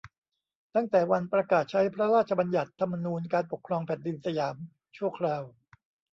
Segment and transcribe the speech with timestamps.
[0.75, 4.55] ตั้งแต่วันประกาศใช้พระราชบัญญัติธรรมนูญการปกครองแผ่นดินสยาม
[4.97, 5.43] ชั่วคราว